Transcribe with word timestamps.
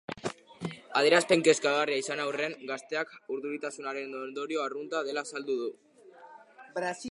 Adierazpen 1.01 1.43
kezkagarria 1.47 2.01
izan 2.03 2.21
arren, 2.23 2.55
gazteak 2.71 3.13
urduritasunaren 3.35 4.17
ondorio 4.23 4.65
arrunta 4.65 5.05
dela 5.11 5.25
azaldu 5.29 5.61
du. 5.61 5.71